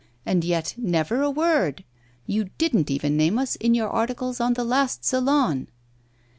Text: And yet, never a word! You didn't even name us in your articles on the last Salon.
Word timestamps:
And 0.25 0.43
yet, 0.43 0.73
never 0.79 1.21
a 1.21 1.29
word! 1.29 1.83
You 2.25 2.45
didn't 2.57 2.89
even 2.89 3.15
name 3.15 3.37
us 3.37 3.55
in 3.57 3.75
your 3.75 3.89
articles 3.89 4.39
on 4.39 4.53
the 4.55 4.63
last 4.65 5.05
Salon. 5.05 5.67